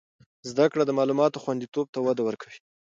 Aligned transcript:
زده 0.49 0.65
کړه 0.71 0.83
د 0.85 0.91
معلوماتو 0.97 1.41
خوندیتوب 1.43 1.85
ته 1.93 1.99
وده 2.01 2.21
ورکوي. 2.25 2.59